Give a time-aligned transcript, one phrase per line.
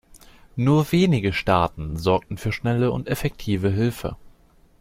[0.55, 4.17] Nur weinige Staaten sorgten für schnelle und effektive Hilfe.